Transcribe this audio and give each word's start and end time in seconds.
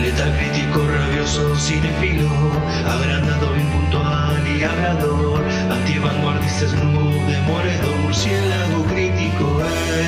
Letal 0.00 0.32
crítico, 0.36 0.86
rabioso, 0.86 1.56
cinefilo, 1.56 2.28
agrandado, 2.86 3.56
y 3.56 3.62
crítico, 8.88 9.60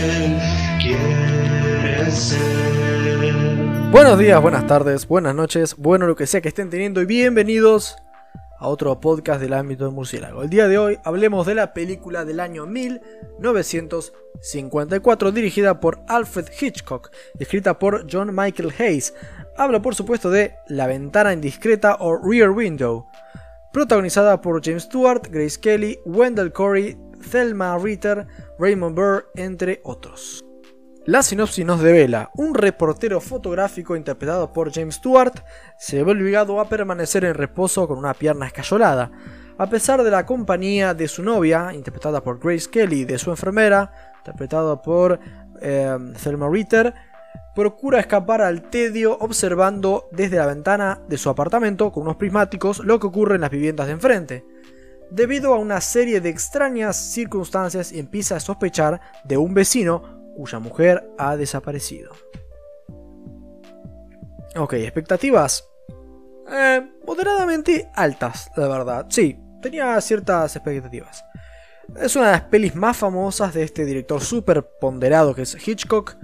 él 0.05 0.39
quiere 0.81 2.11
ser. 2.11 2.67
Buenos 3.91 4.19
días, 4.19 4.43
buenas 4.43 4.67
tardes, 4.67 5.07
buenas 5.07 5.35
noches, 5.35 5.77
bueno 5.77 6.07
lo 6.07 6.17
que 6.17 6.27
sea 6.27 6.41
que 6.41 6.49
estén 6.49 6.71
teniendo 6.71 7.01
y 7.01 7.07
bienvenidos 7.07 7.97
a 8.59 8.69
otro 8.69 8.99
podcast 9.01 9.41
del 9.41 9.53
ámbito 9.53 9.85
de 9.85 9.91
murciélago. 9.91 10.43
El 10.43 10.51
día 10.51 10.67
de 10.69 10.79
hoy 10.79 10.99
hablemos 11.05 11.47
de 11.47 11.55
la 11.55 11.73
película 11.75 12.25
del 12.25 12.41
año 12.41 12.67
1954 12.67 15.33
dirigida 15.33 15.79
por 15.81 16.01
Alfred 16.09 16.47
Hitchcock, 16.59 17.11
escrita 17.39 17.79
por 17.79 18.07
John 18.11 18.35
Michael 18.35 18.73
Hayes. 18.79 19.13
Habla 19.59 19.81
por 19.81 19.95
supuesto 19.95 20.31
de 20.31 20.57
La 20.69 20.87
ventana 20.87 21.33
indiscreta 21.33 21.97
o 22.01 22.19
Rear 22.19 22.51
Window, 22.51 23.07
protagonizada 23.73 24.43
por 24.43 24.63
James 24.63 24.83
Stewart, 24.83 25.29
Grace 25.31 25.59
Kelly, 25.59 25.99
Wendell 26.05 26.53
Corey, 26.53 26.99
Thelma 27.31 27.79
Ritter, 27.79 28.27
Raymond 28.59 28.95
Burr, 28.95 29.31
entre 29.35 29.81
otros. 29.83 30.45
La 31.07 31.23
sinopsis 31.23 31.65
nos 31.65 31.81
devela, 31.81 32.31
un 32.35 32.55
reportero 32.55 33.19
fotográfico 33.21 33.97
interpretado 33.97 34.53
por 34.53 34.71
James 34.73 34.97
Stewart 34.97 35.43
se 35.79 36.05
ve 36.05 36.13
obligado 36.13 36.61
a 36.61 36.69
permanecer 36.69 37.25
en 37.25 37.35
reposo 37.35 37.89
con 37.89 37.97
una 37.97 38.13
pierna 38.13 38.47
escayolada. 38.49 39.11
A 39.57 39.71
pesar 39.71 40.03
de 40.03 40.11
la 40.11 40.27
compañía 40.27 40.93
de 40.93 41.09
su 41.09 41.23
novia, 41.23 41.73
interpretada 41.73 42.23
por 42.23 42.41
Grace 42.41 42.69
Kelly, 42.69 43.01
y 43.01 43.05
de 43.07 43.19
su 43.19 43.31
enfermera, 43.31 43.91
interpretada 44.19 44.83
por 44.83 45.19
eh, 45.63 45.97
Thelma 46.23 46.51
Ritter, 46.51 46.93
procura 47.55 48.01
escapar 48.01 48.43
al 48.43 48.63
tedio 48.71 49.17
observando 49.19 50.09
desde 50.13 50.37
la 50.37 50.47
ventana 50.47 51.01
de 51.09 51.19
su 51.19 51.31
apartamento 51.31 51.91
con 51.93 52.03
unos 52.05 52.17
prismáticos 52.17 52.81
lo 52.81 53.01
que 53.01 53.07
ocurre 53.07 53.37
en 53.37 53.41
las 53.41 53.51
viviendas 53.51 53.87
de 53.87 53.93
enfrente. 53.93 54.45
Debido 55.11 55.55
a 55.55 55.59
una 55.59 55.81
serie 55.81 56.21
de 56.21 56.29
extrañas 56.29 56.97
circunstancias 56.97 57.93
empieza 57.93 58.37
a 58.37 58.41
sospechar 58.41 59.01
de 59.25 59.37
un 59.37 59.55
vecino 59.55 60.35
cuya 60.37 60.59
mujer 60.59 61.09
ha 61.17 61.37
desaparecido. 61.37 62.13
Ok, 64.57 64.75
expectativas. 64.75 65.69
Eh, 66.51 66.91
moderadamente 67.07 67.91
altas, 67.95 68.51
la 68.57 68.69
verdad. 68.69 69.07
Sí, 69.09 69.39
tenía 69.63 70.01
ciertas 70.01 70.57
expectativas. 70.57 71.25
Es 72.01 72.17
una 72.17 72.27
de 72.27 72.33
las 72.33 72.43
pelis 72.43 72.75
más 72.75 72.97
famosas 72.97 73.55
de 73.55 73.63
este 73.63 73.85
director 73.85 74.21
súper 74.21 74.67
ponderado 74.81 75.35
que 75.35 75.43
es 75.43 75.69
Hitchcock. 75.69 76.17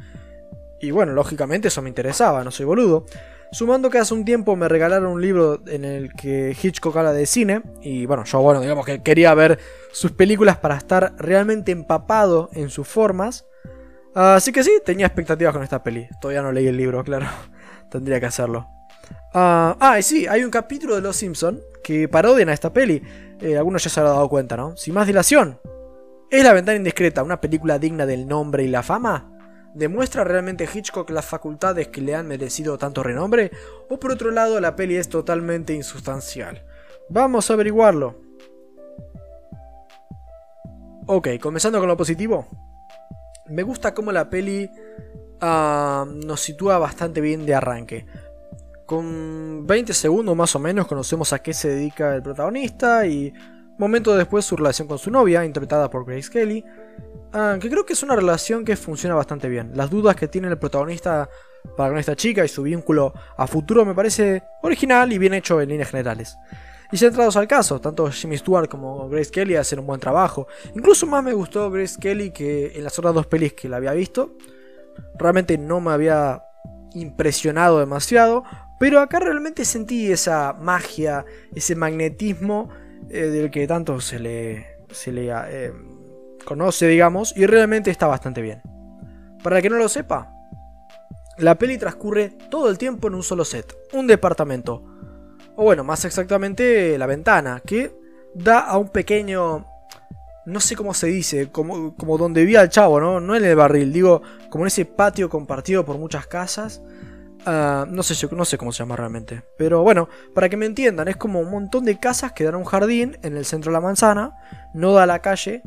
Y 0.82 0.90
bueno, 0.90 1.12
lógicamente 1.12 1.68
eso 1.68 1.80
me 1.80 1.88
interesaba, 1.88 2.42
no 2.42 2.50
soy 2.50 2.66
boludo. 2.66 3.06
Sumando 3.52 3.88
que 3.88 3.98
hace 3.98 4.14
un 4.14 4.24
tiempo 4.24 4.56
me 4.56 4.68
regalaron 4.68 5.12
un 5.12 5.22
libro 5.22 5.62
en 5.68 5.84
el 5.84 6.12
que 6.12 6.56
Hitchcock 6.60 6.96
habla 6.96 7.12
de 7.12 7.24
cine. 7.26 7.62
Y 7.82 8.04
bueno, 8.04 8.24
yo 8.24 8.40
bueno, 8.40 8.60
digamos 8.60 8.84
que 8.84 9.00
quería 9.00 9.32
ver 9.32 9.60
sus 9.92 10.10
películas 10.10 10.56
para 10.56 10.76
estar 10.76 11.14
realmente 11.18 11.70
empapado 11.70 12.50
en 12.54 12.68
sus 12.68 12.88
formas. 12.88 13.46
Así 14.12 14.50
que 14.50 14.64
sí, 14.64 14.72
tenía 14.84 15.06
expectativas 15.06 15.54
con 15.54 15.62
esta 15.62 15.84
peli. 15.84 16.08
Todavía 16.20 16.42
no 16.42 16.50
leí 16.50 16.66
el 16.66 16.76
libro, 16.76 17.04
claro. 17.04 17.26
Tendría 17.88 18.18
que 18.18 18.26
hacerlo. 18.26 18.66
ah, 19.34 19.76
ah 19.78 20.00
y 20.00 20.02
sí, 20.02 20.26
hay 20.26 20.42
un 20.42 20.50
capítulo 20.50 20.96
de 20.96 21.00
Los 21.00 21.14
Simpson 21.14 21.60
que 21.84 22.08
parodian 22.08 22.48
a 22.48 22.54
esta 22.54 22.72
peli. 22.72 23.00
Eh, 23.40 23.56
algunos 23.56 23.84
ya 23.84 23.88
se 23.88 24.00
habrán 24.00 24.16
dado 24.16 24.28
cuenta, 24.28 24.56
¿no? 24.56 24.76
Sin 24.76 24.94
más 24.94 25.06
dilación. 25.06 25.60
¿Es 26.28 26.42
La 26.42 26.52
ventana 26.54 26.76
indiscreta 26.76 27.22
una 27.22 27.40
película 27.40 27.78
digna 27.78 28.04
del 28.04 28.26
nombre 28.26 28.64
y 28.64 28.68
la 28.68 28.82
fama? 28.82 29.31
¿Demuestra 29.74 30.24
realmente 30.24 30.68
Hitchcock 30.72 31.08
las 31.10 31.24
facultades 31.24 31.88
que 31.88 32.02
le 32.02 32.14
han 32.14 32.28
merecido 32.28 32.76
tanto 32.76 33.02
renombre? 33.02 33.50
¿O 33.88 33.98
por 33.98 34.12
otro 34.12 34.30
lado 34.30 34.60
la 34.60 34.76
peli 34.76 34.96
es 34.96 35.08
totalmente 35.08 35.72
insustancial? 35.72 36.62
Vamos 37.08 37.50
a 37.50 37.54
averiguarlo. 37.54 38.20
Ok, 41.06 41.28
comenzando 41.40 41.78
con 41.78 41.88
lo 41.88 41.96
positivo. 41.96 42.46
Me 43.48 43.62
gusta 43.62 43.94
cómo 43.94 44.12
la 44.12 44.28
peli 44.28 44.70
ah, 45.40 46.06
nos 46.06 46.40
sitúa 46.40 46.78
bastante 46.78 47.20
bien 47.20 47.46
de 47.46 47.54
arranque. 47.54 48.06
Con 48.86 49.66
20 49.66 49.94
segundos 49.94 50.36
más 50.36 50.54
o 50.54 50.58
menos 50.58 50.86
conocemos 50.86 51.32
a 51.32 51.38
qué 51.38 51.54
se 51.54 51.68
dedica 51.68 52.14
el 52.14 52.22
protagonista 52.22 53.06
y 53.06 53.32
momentos 53.78 54.16
después 54.18 54.44
su 54.44 54.56
relación 54.56 54.86
con 54.86 54.98
su 54.98 55.10
novia, 55.10 55.44
interpretada 55.44 55.88
por 55.88 56.04
Grace 56.04 56.30
Kelly, 56.30 56.64
ah, 57.32 57.56
que 57.60 57.68
creo 57.68 57.84
que 57.84 57.92
es 57.92 58.02
una 58.02 58.16
relación 58.16 58.64
que 58.64 58.76
funciona 58.76 59.14
bastante 59.14 59.48
bien. 59.48 59.72
Las 59.74 59.90
dudas 59.90 60.16
que 60.16 60.28
tiene 60.28 60.48
el 60.48 60.58
protagonista 60.58 61.28
para 61.76 61.90
con 61.90 61.98
esta 61.98 62.16
chica 62.16 62.44
y 62.44 62.48
su 62.48 62.62
vínculo 62.62 63.12
a 63.36 63.46
futuro 63.46 63.84
me 63.84 63.94
parece 63.94 64.42
original 64.62 65.12
y 65.12 65.18
bien 65.18 65.34
hecho 65.34 65.60
en 65.60 65.68
líneas 65.68 65.90
generales. 65.90 66.36
Y 66.90 66.98
centrados 66.98 67.36
al 67.36 67.48
caso, 67.48 67.80
tanto 67.80 68.10
Jimmy 68.10 68.36
Stewart 68.36 68.68
como 68.68 69.08
Grace 69.08 69.30
Kelly 69.30 69.56
hacen 69.56 69.78
un 69.78 69.86
buen 69.86 69.98
trabajo. 69.98 70.46
Incluso 70.74 71.06
más 71.06 71.24
me 71.24 71.32
gustó 71.32 71.70
Grace 71.70 71.96
Kelly 71.98 72.32
que 72.32 72.72
en 72.74 72.84
las 72.84 72.98
otras 72.98 73.14
dos 73.14 73.26
pelis 73.26 73.54
que 73.54 73.68
la 73.68 73.78
había 73.78 73.92
visto. 73.92 74.36
Realmente 75.18 75.56
no 75.56 75.80
me 75.80 75.92
había 75.92 76.42
impresionado 76.92 77.78
demasiado, 77.78 78.44
pero 78.78 79.00
acá 79.00 79.20
realmente 79.20 79.64
sentí 79.64 80.12
esa 80.12 80.52
magia, 80.52 81.24
ese 81.54 81.74
magnetismo 81.74 82.68
eh, 83.08 83.28
del 83.28 83.50
que 83.50 83.66
tanto 83.66 83.98
se 84.02 84.18
le, 84.18 84.66
se 84.90 85.12
le 85.12 85.30
eh, 85.30 85.72
conoce, 86.42 86.86
digamos, 86.86 87.36
y 87.36 87.46
realmente 87.46 87.90
está 87.90 88.06
bastante 88.06 88.42
bien. 88.42 88.62
Para 89.42 89.56
el 89.56 89.62
que 89.62 89.70
no 89.70 89.76
lo 89.76 89.88
sepa, 89.88 90.32
la 91.38 91.56
peli 91.56 91.78
transcurre 91.78 92.30
todo 92.50 92.68
el 92.68 92.78
tiempo 92.78 93.08
en 93.08 93.14
un 93.14 93.22
solo 93.22 93.44
set, 93.44 93.74
un 93.92 94.06
departamento 94.06 94.92
o 95.56 95.64
bueno, 95.64 95.84
más 95.84 96.04
exactamente 96.04 96.96
la 96.98 97.06
ventana, 97.06 97.62
que 97.64 97.94
da 98.34 98.60
a 98.60 98.78
un 98.78 98.88
pequeño, 98.88 99.66
no 100.46 100.60
sé 100.60 100.76
cómo 100.76 100.94
se 100.94 101.08
dice, 101.08 101.50
como, 101.50 101.94
como 101.96 102.18
donde 102.18 102.40
vivía 102.42 102.62
el 102.62 102.70
chavo, 102.70 103.00
¿no? 103.00 103.20
No 103.20 103.36
en 103.36 103.44
el 103.44 103.56
barril, 103.56 103.92
digo, 103.92 104.22
como 104.50 104.64
en 104.64 104.68
ese 104.68 104.84
patio 104.84 105.28
compartido 105.28 105.84
por 105.84 105.98
muchas 105.98 106.26
casas. 106.26 106.82
Ah, 107.44 107.86
no, 107.88 108.04
sé, 108.04 108.14
no 108.34 108.44
sé 108.44 108.56
cómo 108.56 108.72
se 108.72 108.78
llama 108.78 108.96
realmente. 108.96 109.42
Pero 109.58 109.82
bueno, 109.82 110.08
para 110.34 110.48
que 110.48 110.56
me 110.56 110.66
entiendan, 110.66 111.08
es 111.08 111.16
como 111.16 111.40
un 111.40 111.50
montón 111.50 111.84
de 111.84 111.98
casas 111.98 112.32
que 112.32 112.44
dan 112.44 112.54
a 112.54 112.58
un 112.58 112.64
jardín 112.64 113.18
en 113.22 113.36
el 113.36 113.44
centro 113.44 113.70
de 113.70 113.74
la 113.74 113.80
manzana, 113.80 114.36
no 114.74 114.92
da 114.92 115.02
a 115.02 115.06
la 115.06 115.18
calle. 115.18 115.62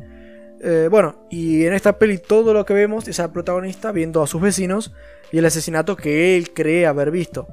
Eh, 0.60 0.88
bueno, 0.90 1.26
y 1.30 1.64
en 1.66 1.74
esta 1.74 1.98
peli 1.98 2.18
todo 2.18 2.54
lo 2.54 2.64
que 2.64 2.74
vemos 2.74 3.06
es 3.08 3.20
al 3.20 3.32
protagonista 3.32 3.92
viendo 3.92 4.22
a 4.22 4.26
sus 4.26 4.40
vecinos 4.40 4.92
y 5.32 5.38
el 5.38 5.44
asesinato 5.44 5.96
que 5.96 6.36
él 6.36 6.52
cree 6.52 6.86
haber 6.86 7.10
visto. 7.10 7.46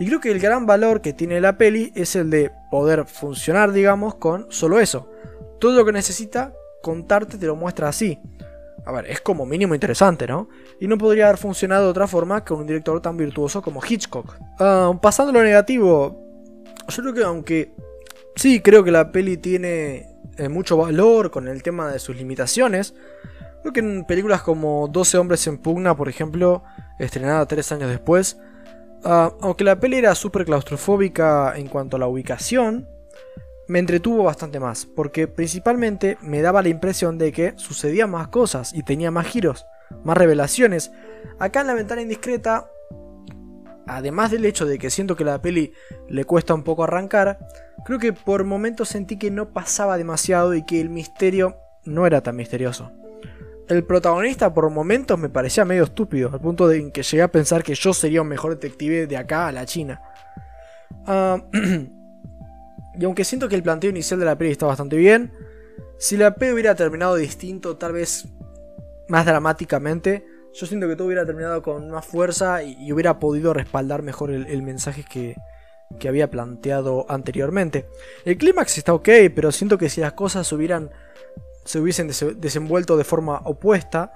Y 0.00 0.06
creo 0.06 0.20
que 0.20 0.30
el 0.30 0.38
gran 0.38 0.66
valor 0.66 1.00
que 1.00 1.12
tiene 1.12 1.40
la 1.40 1.58
peli 1.58 1.92
es 1.94 2.14
el 2.16 2.30
de 2.30 2.52
poder 2.70 3.04
funcionar, 3.06 3.72
digamos, 3.72 4.14
con 4.14 4.46
solo 4.50 4.78
eso. 4.78 5.10
Todo 5.58 5.72
lo 5.72 5.84
que 5.84 5.92
necesita 5.92 6.52
contarte 6.82 7.36
te 7.36 7.46
lo 7.46 7.56
muestra 7.56 7.88
así. 7.88 8.18
A 8.86 8.92
ver, 8.92 9.06
es 9.06 9.20
como 9.20 9.44
mínimo 9.44 9.74
interesante, 9.74 10.26
¿no? 10.26 10.48
Y 10.80 10.86
no 10.86 10.96
podría 10.96 11.26
haber 11.26 11.36
funcionado 11.38 11.84
de 11.84 11.90
otra 11.90 12.06
forma 12.06 12.44
con 12.44 12.60
un 12.60 12.66
director 12.66 13.02
tan 13.02 13.16
virtuoso 13.16 13.60
como 13.60 13.82
Hitchcock. 13.86 14.36
Ah, 14.60 14.92
pasando 15.02 15.30
a 15.30 15.34
lo 15.34 15.42
negativo, 15.42 16.24
yo 16.88 17.02
creo 17.02 17.14
que 17.14 17.22
aunque 17.24 17.72
sí 18.36 18.60
creo 18.60 18.84
que 18.84 18.92
la 18.92 19.10
peli 19.10 19.36
tiene 19.36 20.07
eh, 20.36 20.48
mucho 20.48 20.76
valor 20.76 21.30
con 21.30 21.48
el 21.48 21.62
tema 21.62 21.90
de 21.90 21.98
sus 21.98 22.16
limitaciones, 22.16 22.94
creo 23.62 23.72
que 23.72 23.80
en 23.80 24.04
películas 24.04 24.42
como 24.42 24.88
12 24.88 25.18
hombres 25.18 25.46
en 25.46 25.58
pugna, 25.58 25.96
por 25.96 26.08
ejemplo, 26.08 26.62
estrenada 26.98 27.46
tres 27.46 27.72
años 27.72 27.90
después, 27.90 28.38
Ah, 29.04 29.32
aunque 29.40 29.64
la 29.64 29.78
peli 29.78 29.98
era 29.98 30.14
súper 30.14 30.44
claustrofóbica 30.44 31.56
en 31.56 31.68
cuanto 31.68 31.96
a 31.96 32.00
la 32.00 32.08
ubicación, 32.08 32.88
me 33.68 33.78
entretuvo 33.78 34.24
bastante 34.24 34.58
más, 34.58 34.86
porque 34.86 35.28
principalmente 35.28 36.18
me 36.20 36.42
daba 36.42 36.62
la 36.62 36.68
impresión 36.68 37.18
de 37.18 37.32
que 37.32 37.52
sucedían 37.56 38.10
más 38.10 38.28
cosas 38.28 38.72
y 38.72 38.82
tenía 38.82 39.10
más 39.10 39.26
giros, 39.26 39.66
más 40.04 40.16
revelaciones. 40.16 40.90
Acá 41.38 41.60
en 41.60 41.68
la 41.68 41.74
ventana 41.74 42.02
indiscreta, 42.02 42.70
además 43.88 44.30
del 44.30 44.44
hecho 44.44 44.66
de 44.66 44.78
que 44.78 44.90
siento 44.90 45.16
que 45.16 45.24
la 45.24 45.40
peli 45.40 45.72
le 46.08 46.24
cuesta 46.24 46.54
un 46.54 46.62
poco 46.62 46.84
arrancar, 46.84 47.38
creo 47.84 47.98
que 47.98 48.12
por 48.12 48.44
momentos 48.44 48.90
sentí 48.90 49.16
que 49.16 49.30
no 49.30 49.50
pasaba 49.50 49.96
demasiado 49.96 50.54
y 50.54 50.64
que 50.64 50.80
el 50.80 50.90
misterio 50.90 51.56
no 51.84 52.06
era 52.06 52.22
tan 52.22 52.36
misterioso. 52.36 52.92
El 53.68 53.84
protagonista 53.84 54.54
por 54.54 54.70
momentos 54.70 55.18
me 55.18 55.28
parecía 55.28 55.64
medio 55.64 55.84
estúpido, 55.84 56.30
al 56.32 56.40
punto 56.40 56.68
de 56.68 56.90
que 56.90 57.02
llegué 57.02 57.22
a 57.22 57.32
pensar 57.32 57.62
que 57.62 57.74
yo 57.74 57.92
sería 57.92 58.22
un 58.22 58.28
mejor 58.28 58.52
detective 58.52 59.06
de 59.06 59.16
acá 59.16 59.48
a 59.48 59.52
la 59.52 59.66
China. 59.66 60.00
Ah, 61.06 61.42
y 62.98 63.04
aunque 63.04 63.24
siento 63.24 63.48
que 63.48 63.56
el 63.56 63.62
planteo 63.62 63.90
inicial 63.90 64.20
de 64.20 64.26
la 64.26 64.38
peli 64.38 64.50
está 64.50 64.66
bastante 64.66 64.96
bien, 64.96 65.32
si 65.98 66.16
la 66.16 66.34
peli 66.34 66.52
hubiera 66.52 66.74
terminado 66.74 67.16
distinto, 67.16 67.76
tal 67.76 67.92
vez 67.92 68.28
más 69.08 69.26
dramáticamente, 69.26 70.24
yo 70.54 70.66
siento 70.66 70.88
que 70.88 70.96
todo 70.96 71.06
hubiera 71.06 71.26
terminado 71.26 71.62
con 71.62 71.90
más 71.90 72.04
fuerza 72.04 72.62
y, 72.62 72.92
hubiera 72.92 73.18
podido 73.18 73.52
respaldar 73.54 74.02
mejor 74.02 74.30
el, 74.30 74.62
mensaje 74.62 75.04
que, 75.04 75.36
que 75.98 76.08
había 76.08 76.30
planteado 76.30 77.06
anteriormente. 77.08 77.86
El 78.24 78.38
clímax 78.38 78.78
está 78.78 78.94
ok, 78.94 79.08
pero 79.34 79.52
siento 79.52 79.78
que 79.78 79.88
si 79.88 80.00
las 80.00 80.12
cosas 80.12 80.50
hubieran 80.52 80.90
se 81.68 81.80
hubiesen 81.80 82.10
desenvuelto 82.38 82.96
de 82.96 83.04
forma 83.04 83.42
opuesta, 83.44 84.10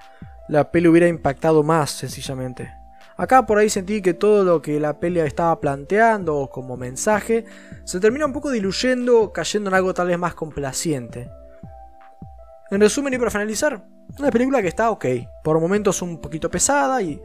la 0.49 0.71
peli 0.71 0.87
hubiera 0.87 1.07
impactado 1.07 1.61
más 1.61 1.91
sencillamente. 1.91 2.73
Acá 3.15 3.45
por 3.45 3.59
ahí 3.59 3.69
sentí 3.69 4.01
que 4.01 4.15
todo 4.15 4.43
lo 4.43 4.59
que 4.59 4.79
la 4.79 4.99
peli 4.99 5.19
estaba 5.19 5.59
planteando 5.59 6.49
como 6.51 6.77
mensaje 6.77 7.45
se 7.83 7.99
termina 7.99 8.25
un 8.25 8.33
poco 8.33 8.49
diluyendo, 8.49 9.31
cayendo 9.31 9.69
en 9.69 9.75
algo 9.75 9.93
tal 9.93 10.07
vez 10.07 10.17
más 10.17 10.33
complaciente. 10.33 11.29
En 12.73 12.81
resumen 12.81 13.13
y 13.13 13.19
para 13.19 13.29
finalizar, 13.29 13.85
una 14.17 14.31
película 14.31 14.59
que 14.59 14.67
está 14.67 14.89
ok, 14.89 15.05
por 15.43 15.59
momentos 15.59 16.01
un 16.01 16.19
poquito 16.19 16.49
pesada 16.49 16.99
y 17.03 17.21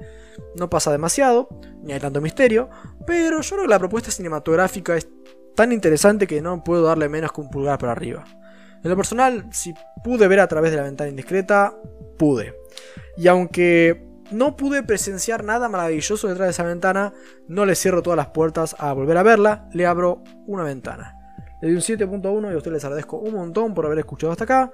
no 0.57 0.69
pasa 0.69 0.93
demasiado, 0.93 1.49
ni 1.83 1.95
hay 1.95 2.01
tanto 2.01 2.21
misterio, 2.21 2.69
pero 3.07 3.41
yo 3.41 3.57
creo 3.57 3.63
que 3.63 3.71
la 3.71 3.79
propuesta 3.79 4.11
cinematográfica 4.11 4.95
es 4.95 5.09
tan 5.57 5.73
interesante 5.73 6.27
que 6.27 6.43
no 6.43 6.63
puedo 6.63 6.83
darle 6.83 7.09
menos 7.09 7.33
que 7.33 7.41
un 7.41 7.49
pulgar 7.49 7.79
para 7.79 7.93
arriba. 7.93 8.25
En 8.85 8.91
lo 8.91 8.95
personal, 8.97 9.47
si 9.51 9.73
pude 10.05 10.29
ver 10.29 10.41
a 10.41 10.49
través 10.49 10.71
de 10.71 10.77
la 10.77 10.83
ventana 10.83 11.09
indiscreta, 11.09 11.75
pude. 12.19 12.55
Y 13.17 13.27
aunque 13.29 14.07
no 14.31 14.55
pude 14.55 14.83
presenciar 14.83 15.45
nada 15.45 15.71
maravilloso 15.71 16.29
detrás 16.29 16.49
de 16.49 16.51
esa 16.51 16.65
ventana, 16.65 17.15
no 17.47 17.65
le 17.65 17.75
cierro 17.75 18.03
todas 18.03 18.19
las 18.19 18.29
puertas 18.29 18.77
a 18.79 18.93
volver 18.93 19.17
a 19.17 19.23
verla, 19.23 19.67
le 19.73 19.87
abro 19.87 20.23
una 20.47 20.65
ventana. 20.65 21.15
Le 21.63 21.69
doy 21.69 21.77
un 21.77 21.83
7.1 21.83 22.51
y 22.51 22.55
a 22.55 22.57
ustedes 22.59 22.75
les 22.75 22.85
agradezco 22.85 23.17
un 23.17 23.33
montón 23.33 23.73
por 23.73 23.87
haber 23.87 24.01
escuchado 24.01 24.31
hasta 24.31 24.45
acá. 24.45 24.71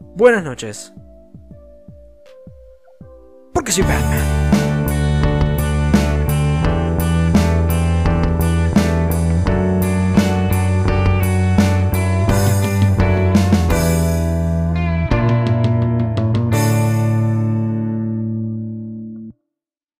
Buenas 0.00 0.44
noches. 0.44 0.92
Porque 3.52 3.72
soy 3.72 3.84
Batman. 3.84 4.37